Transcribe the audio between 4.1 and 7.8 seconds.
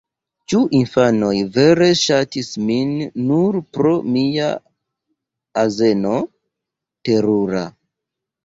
mia azeno? Terura.